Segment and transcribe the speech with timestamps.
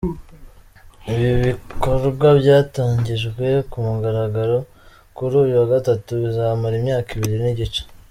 [1.13, 4.57] Ibi bikorwa byatangijwe ku mugaragaro
[5.15, 7.81] kuri uyu wa Gatatu bizamara imyaka ibiri n’igice.